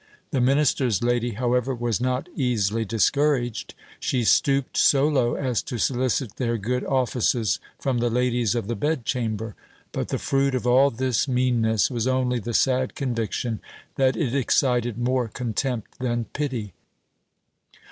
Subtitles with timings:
[0.31, 6.37] The minister's lady, however, was not easily discouraged: she stooped so low as to solicit
[6.37, 9.53] their good offices from the ladies of the bed chamber;
[9.91, 13.61] but the fruit of all this meanness was only the sad conviction
[13.95, 16.73] that it excited more contempt than pity.